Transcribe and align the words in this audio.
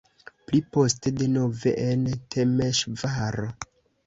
Pli 0.45 0.61
poste 0.77 1.13
denove 1.19 1.75
en 1.91 2.09
Temeŝvaro. 2.37 3.49